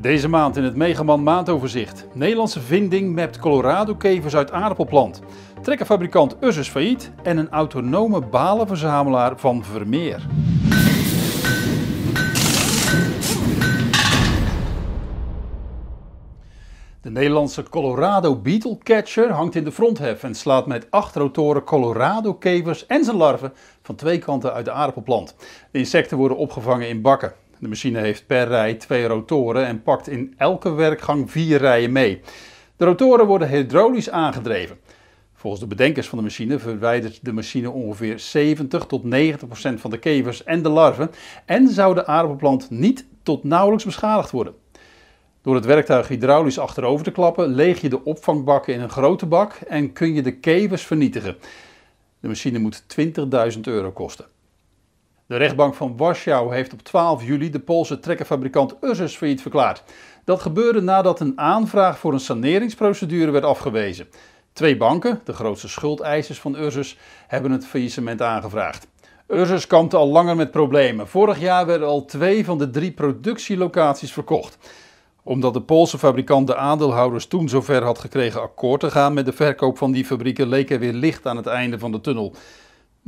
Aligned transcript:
Deze 0.00 0.28
maand 0.28 0.56
in 0.56 0.64
het 0.64 0.76
Megaman 0.76 1.22
maandoverzicht. 1.22 2.06
Nederlandse 2.12 2.60
vinding 2.60 3.14
mapt 3.14 3.38
Colorado-kevers 3.38 4.36
uit 4.36 4.50
aardappelplant. 4.50 5.20
Trekkerfabrikant 5.62 6.36
Ursus 6.40 6.68
failliet 6.68 7.10
en 7.22 7.36
een 7.36 7.50
autonome 7.50 8.20
balenverzamelaar 8.20 9.38
van 9.38 9.64
Vermeer. 9.64 10.26
De 17.00 17.10
Nederlandse 17.10 17.62
Colorado 17.62 18.36
Beetle 18.36 18.78
Catcher 18.78 19.30
hangt 19.30 19.54
in 19.54 19.64
de 19.64 19.72
fronthef 19.72 20.22
en 20.22 20.34
slaat 20.34 20.66
met 20.66 20.90
acht 20.90 21.16
rotoren 21.16 21.64
Colorado-kevers 21.64 22.86
en 22.86 23.04
zijn 23.04 23.16
larven 23.16 23.52
van 23.82 23.94
twee 23.94 24.18
kanten 24.18 24.52
uit 24.52 24.64
de 24.64 24.72
aardappelplant. 24.72 25.34
De 25.70 25.78
insecten 25.78 26.16
worden 26.16 26.36
opgevangen 26.36 26.88
in 26.88 27.02
bakken. 27.02 27.32
De 27.60 27.68
machine 27.68 27.98
heeft 27.98 28.26
per 28.26 28.48
rij 28.48 28.74
twee 28.74 29.06
rotoren 29.06 29.66
en 29.66 29.82
pakt 29.82 30.08
in 30.08 30.34
elke 30.36 30.72
werkgang 30.72 31.30
vier 31.30 31.58
rijen 31.58 31.92
mee. 31.92 32.20
De 32.76 32.84
rotoren 32.84 33.26
worden 33.26 33.48
hydraulisch 33.48 34.10
aangedreven. 34.10 34.78
Volgens 35.34 35.62
de 35.62 35.68
bedenkers 35.68 36.08
van 36.08 36.18
de 36.18 36.24
machine 36.24 36.58
verwijdert 36.58 37.24
de 37.24 37.32
machine 37.32 37.70
ongeveer 37.70 38.18
70 38.18 38.84
tot 38.86 39.04
90 39.04 39.48
procent 39.48 39.80
van 39.80 39.90
de 39.90 39.98
kevers 39.98 40.44
en 40.44 40.62
de 40.62 40.68
larven 40.68 41.10
en 41.44 41.68
zou 41.68 41.94
de 41.94 42.06
aardappelplant 42.06 42.70
niet 42.70 43.06
tot 43.22 43.44
nauwelijks 43.44 43.84
beschadigd 43.84 44.30
worden. 44.30 44.54
Door 45.42 45.54
het 45.54 45.64
werktuig 45.64 46.08
hydraulisch 46.08 46.58
achterover 46.58 47.04
te 47.04 47.10
klappen, 47.10 47.48
leeg 47.48 47.80
je 47.80 47.88
de 47.88 48.04
opvangbakken 48.04 48.74
in 48.74 48.80
een 48.80 48.90
grote 48.90 49.26
bak 49.26 49.52
en 49.52 49.92
kun 49.92 50.14
je 50.14 50.22
de 50.22 50.38
kevers 50.38 50.82
vernietigen. 50.82 51.36
De 52.20 52.28
machine 52.28 52.58
moet 52.58 52.82
20.000 53.54 53.60
euro 53.60 53.90
kosten. 53.92 54.24
De 55.28 55.36
rechtbank 55.36 55.74
van 55.74 55.96
Warschau 55.96 56.54
heeft 56.54 56.72
op 56.72 56.82
12 56.82 57.24
juli 57.24 57.50
de 57.50 57.58
Poolse 57.58 58.00
trekkerfabrikant 58.00 58.74
Ursus 58.80 59.16
failliet 59.16 59.42
verklaard. 59.42 59.82
Dat 60.24 60.40
gebeurde 60.40 60.80
nadat 60.80 61.20
een 61.20 61.38
aanvraag 61.38 61.98
voor 61.98 62.12
een 62.12 62.20
saneringsprocedure 62.20 63.30
werd 63.30 63.44
afgewezen. 63.44 64.06
Twee 64.52 64.76
banken, 64.76 65.20
de 65.24 65.32
grootste 65.32 65.68
schuldeisers 65.68 66.40
van 66.40 66.56
Ursus, 66.56 66.98
hebben 67.26 67.50
het 67.50 67.66
faillissement 67.66 68.22
aangevraagd. 68.22 68.86
Ursus 69.26 69.66
kampte 69.66 69.96
al 69.96 70.08
langer 70.08 70.36
met 70.36 70.50
problemen. 70.50 71.08
Vorig 71.08 71.40
jaar 71.40 71.66
werden 71.66 71.88
al 71.88 72.04
twee 72.04 72.44
van 72.44 72.58
de 72.58 72.70
drie 72.70 72.92
productielocaties 72.92 74.12
verkocht 74.12 74.58
omdat 75.22 75.54
de 75.54 75.62
Poolse 75.62 75.98
fabrikant 75.98 76.46
de 76.46 76.56
aandeelhouders 76.56 77.26
toen 77.26 77.48
zover 77.48 77.82
had 77.82 77.98
gekregen 77.98 78.42
akkoord 78.42 78.80
te 78.80 78.90
gaan 78.90 79.14
met 79.14 79.24
de 79.24 79.32
verkoop 79.32 79.78
van 79.78 79.92
die 79.92 80.04
fabrieken, 80.04 80.48
leek 80.48 80.70
er 80.70 80.78
weer 80.78 80.92
licht 80.92 81.26
aan 81.26 81.36
het 81.36 81.46
einde 81.46 81.78
van 81.78 81.92
de 81.92 82.00
tunnel. 82.00 82.34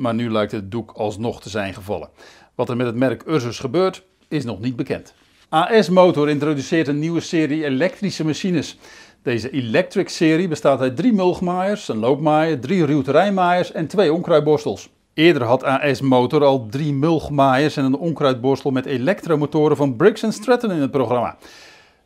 Maar 0.00 0.14
nu 0.14 0.30
lijkt 0.30 0.52
het 0.52 0.70
doek 0.70 0.90
alsnog 0.90 1.40
te 1.40 1.48
zijn 1.48 1.74
gevallen. 1.74 2.08
Wat 2.54 2.68
er 2.68 2.76
met 2.76 2.86
het 2.86 2.94
merk 2.94 3.22
Ursus 3.26 3.58
gebeurt, 3.58 4.02
is 4.28 4.44
nog 4.44 4.60
niet 4.60 4.76
bekend. 4.76 5.14
AS 5.48 5.88
Motor 5.88 6.28
introduceert 6.28 6.88
een 6.88 6.98
nieuwe 6.98 7.20
serie 7.20 7.64
elektrische 7.64 8.24
machines. 8.24 8.78
Deze 9.22 9.50
Electric 9.50 10.08
serie 10.08 10.48
bestaat 10.48 10.80
uit 10.80 10.96
drie 10.96 11.12
mulgmaaiers, 11.12 11.88
een 11.88 11.98
loopmaaier, 11.98 12.60
drie 12.60 12.84
ruwterijmaaiers 12.84 13.72
en 13.72 13.86
twee 13.86 14.12
onkruidborstels. 14.12 14.88
Eerder 15.14 15.42
had 15.42 15.64
AS 15.64 16.00
Motor 16.00 16.44
al 16.44 16.66
drie 16.66 16.92
mulgmaaiers 16.92 17.76
en 17.76 17.84
een 17.84 17.98
onkruidborstel 17.98 18.70
met 18.70 18.86
elektromotoren 18.86 19.76
van 19.76 19.96
Briggs 19.96 20.24
Stratton 20.28 20.70
in 20.70 20.80
het 20.80 20.90
programma. 20.90 21.36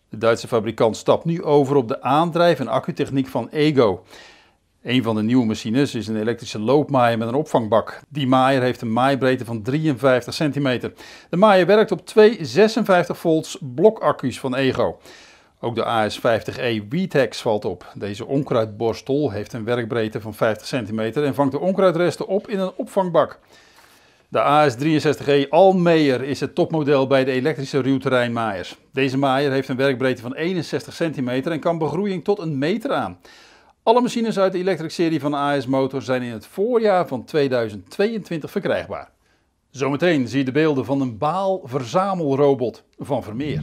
De 0.09 0.19
Duitse 0.19 0.49
fabrikant 0.49 0.97
stapt 0.97 1.25
nu 1.25 1.43
over 1.43 1.77
op 1.77 1.89
de 1.89 2.03
aandrijf- 2.03 2.61
en 2.61 2.69
accutechniek 2.69 3.29
van 3.29 3.49
Ego. 3.49 4.05
Een 4.85 5.03
van 5.03 5.15
de 5.15 5.23
nieuwe 5.23 5.47
machines 5.47 5.95
is 5.95 6.07
een 6.07 6.21
elektrische 6.21 6.59
loopmaaier 6.59 7.19
met 7.19 7.29
een 7.29 7.35
opvangbak. 7.35 8.01
Die 8.09 8.27
maaier 8.27 8.63
heeft 8.63 8.81
een 8.81 8.93
maaibreedte 8.93 9.45
van 9.45 9.63
53 9.63 10.35
centimeter. 10.35 10.93
De 11.31 11.37
maaier 11.37 11.67
werkt 11.67 11.93
op 11.93 12.07
twee 12.07 12.45
56 12.45 13.19
volts 13.19 13.59
blokaccu's 13.75 14.41
van 14.41 14.55
Ego. 14.55 14.99
Ook 15.61 15.75
de 15.75 15.85
AS50E 15.85 16.89
Weetex 16.89 17.41
valt 17.41 17.65
op. 17.65 17.93
Deze 17.95 18.27
onkruidborstel 18.27 19.31
heeft 19.31 19.53
een 19.53 19.65
werkbreedte 19.65 20.21
van 20.21 20.35
50 20.35 20.67
centimeter 20.67 21.25
en 21.25 21.35
vangt 21.35 21.53
de 21.53 21.61
onkruidresten 21.61 22.27
op 22.27 22.49
in 22.49 22.59
een 22.59 22.73
opvangbak. 22.77 23.39
De 24.29 24.43
AS63E 24.43 25.49
Almeyer 25.49 26.23
is 26.23 26.41
het 26.41 26.55
topmodel 26.55 27.07
bij 27.07 27.25
de 27.25 27.31
elektrische 27.31 27.81
ruwterreinmaaiers. 27.81 28.77
Deze 28.93 29.19
maaier 29.19 29.51
heeft 29.51 29.69
een 29.69 29.77
werkbreedte 29.77 30.23
van 30.23 30.35
61 30.35 30.95
centimeter 30.95 31.53
en 31.53 31.61
kan 31.61 31.79
begroeiing 31.79 32.25
tot 32.25 32.39
een 32.39 32.59
meter 32.59 32.93
aan. 32.93 33.19
Alle 33.85 34.01
machines 34.01 34.39
uit 34.39 34.53
de 34.53 34.59
elektrische 34.59 35.03
serie 35.03 35.21
van 35.21 35.35
AS 35.35 35.67
Motor 35.67 36.03
zijn 36.03 36.23
in 36.23 36.33
het 36.33 36.47
voorjaar 36.47 37.07
van 37.07 37.25
2022 37.25 38.51
verkrijgbaar. 38.51 39.11
Zometeen 39.71 40.29
zie 40.29 40.39
je 40.39 40.45
de 40.45 40.53
beelden 40.53 40.85
van 40.85 41.01
een 41.01 41.19
baalverzamelrobot 41.19 42.83
van 42.99 43.23
Vermeer. 43.23 43.63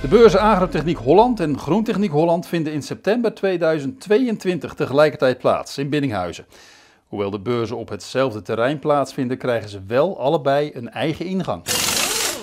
De 0.00 0.08
beurzen 0.08 0.40
Agrotechniek 0.40 0.96
Holland 0.96 1.40
en 1.40 1.58
Groentechniek 1.58 2.10
Holland 2.10 2.46
vinden 2.46 2.72
in 2.72 2.82
september 2.82 3.34
2022 3.34 4.74
tegelijkertijd 4.74 5.38
plaats 5.38 5.78
in 5.78 5.88
Biddinghuizen. 5.88 6.46
Hoewel 7.06 7.30
de 7.30 7.40
beurzen 7.40 7.76
op 7.76 7.88
hetzelfde 7.88 8.42
terrein 8.42 8.78
plaatsvinden, 8.78 9.38
krijgen 9.38 9.68
ze 9.68 9.80
wel 9.86 10.20
allebei 10.20 10.70
een 10.74 10.90
eigen 10.90 11.26
ingang. 11.26 11.62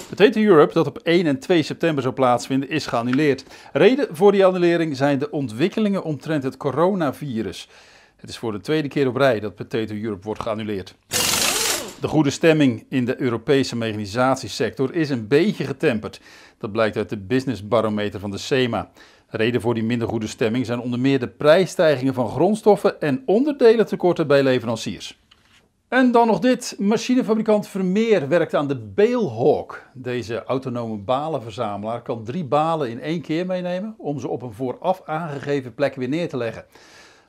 Potato 0.10 0.40
Europe, 0.40 0.74
dat 0.74 0.88
op 0.88 0.98
1 0.98 1.26
en 1.26 1.40
2 1.40 1.64
september 1.64 2.04
zou 2.04 2.14
plaatsvinden, 2.14 2.70
is 2.70 2.86
geannuleerd. 2.86 3.44
Reden 3.74 4.08
voor 4.12 4.32
die 4.32 4.46
annulering 4.46 4.98
zijn 4.98 5.20
de 5.20 5.32
ontwikkelingen 5.32 6.04
omtrent 6.04 6.44
het 6.44 6.58
coronavirus. 6.58 7.68
Het 8.16 8.30
is 8.30 8.38
voor 8.38 8.52
de 8.52 8.62
tweede 8.62 8.88
keer 8.88 9.08
op 9.08 9.16
rij 9.16 9.40
dat 9.40 9.56
Potato 9.56 9.94
Europe 9.94 10.24
wordt 10.24 10.42
geannuleerd. 10.42 10.96
De 12.02 12.08
goede 12.08 12.30
stemming 12.30 12.86
in 12.90 13.06
de 13.06 13.22
Europese 13.22 13.76
mechanisatiesector 13.76 14.94
is 14.94 15.10
een 15.10 15.28
beetje 15.28 15.64
getemperd. 15.66 16.22
Dat 16.58 16.72
blijkt 16.72 16.98
uit 16.98 17.10
de 17.10 17.18
businessbarometer 17.18 18.20
van 18.20 18.32
de 18.32 18.38
SEMA. 18.38 18.90
Reden 19.28 19.62
voor 19.62 19.74
die 19.74 19.84
minder 19.84 20.08
goede 20.08 20.28
stemming 20.28 20.66
zijn 20.66 20.80
onder 20.80 21.00
meer 21.00 21.20
de 21.20 21.28
prijsstijgingen 21.28 22.14
van 22.14 22.30
grondstoffen 22.30 23.02
en 23.02 23.24
onderdelentekorten 23.26 24.28
bij 24.28 24.44
leveranciers. 24.44 25.19
En 25.90 26.12
dan 26.12 26.28
nog 26.28 26.40
dit. 26.40 26.76
Machinefabrikant 26.78 27.68
Vermeer 27.68 28.28
werkt 28.28 28.56
aan 28.56 28.68
de 28.68 28.76
Balehawk. 28.76 29.84
Deze 29.94 30.44
autonome 30.44 30.98
balenverzamelaar 30.98 32.02
kan 32.02 32.24
drie 32.24 32.46
balen 32.46 32.90
in 32.90 33.02
één 33.02 33.22
keer 33.22 33.46
meenemen 33.46 33.96
om 33.98 34.20
ze 34.20 34.28
op 34.28 34.42
een 34.42 34.54
vooraf 34.54 35.02
aangegeven 35.06 35.74
plek 35.74 35.96
weer 35.96 36.10
neer 36.10 36.30
te 36.30 36.38
leggen. 36.38 36.66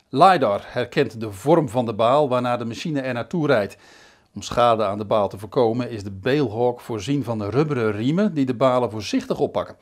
LiDAR 0.09 0.65
herkent 0.67 1.21
de 1.21 1.33
vorm 1.33 1.69
van 1.69 1.87
de 1.87 1.95
baal 1.95 2.29
waarna 2.29 2.57
de 2.57 2.65
machine 2.65 3.01
er 3.01 3.15
naartoe 3.15 3.47
rijdt. 3.47 3.77
Om 4.35 4.43
schade 4.43 4.85
aan 4.85 4.99
de 4.99 5.05
baal 5.05 5.29
te 5.29 5.39
voorkomen 5.39 5.91
is 5.91 6.03
de 6.03 6.11
Balehawk 6.11 6.81
voorzien 6.81 7.25
van 7.25 7.43
rubberen 7.43 7.93
riemen 7.93 8.35
die 8.35 8.47
de 8.47 8.55
balen 8.55 8.91
voorzichtig 8.91 9.39
oppakken. 9.39 9.77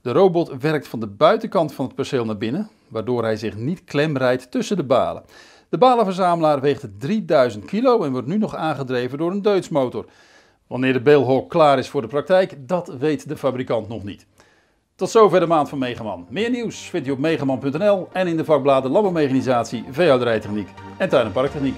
De 0.00 0.12
robot 0.12 0.52
werkt 0.60 0.88
van 0.88 1.00
de 1.00 1.06
buitenkant 1.06 1.74
van 1.74 1.84
het 1.84 1.94
perceel 1.94 2.24
naar 2.24 2.38
binnen, 2.38 2.68
waardoor 2.88 3.22
hij 3.22 3.36
zich 3.36 3.56
niet 3.56 3.84
klemrijdt 3.84 4.50
tussen 4.50 4.76
de 4.76 4.84
balen. 4.84 5.22
De 5.70 5.78
balenverzamelaar 5.78 6.60
weegt 6.60 6.88
3000 6.98 7.64
kilo 7.64 8.02
en 8.04 8.12
wordt 8.12 8.26
nu 8.26 8.38
nog 8.38 8.56
aangedreven 8.56 9.18
door 9.18 9.30
een 9.30 9.42
Deutsmotor. 9.42 10.04
Wanneer 10.66 10.92
de 10.92 11.00
Beelhawk 11.00 11.50
klaar 11.50 11.78
is 11.78 11.88
voor 11.88 12.00
de 12.00 12.08
praktijk, 12.08 12.68
dat 12.68 12.94
weet 12.98 13.28
de 13.28 13.36
fabrikant 13.36 13.88
nog 13.88 14.04
niet. 14.04 14.26
Tot 14.94 15.10
zover 15.10 15.40
de 15.40 15.46
maand 15.46 15.68
van 15.68 15.78
Megaman. 15.78 16.26
Meer 16.30 16.50
nieuws 16.50 16.78
vindt 16.78 17.08
u 17.08 17.10
op 17.10 17.18
megaman.nl 17.18 18.08
en 18.12 18.26
in 18.26 18.36
de 18.36 18.44
vakbladen 18.44 18.90
Landbouwmechanisatie, 18.90 19.84
Veehouderijtechniek 19.90 20.68
en 20.98 21.08
Tuin- 21.08 21.26
en 21.26 21.32
Parktechniek. 21.32 21.76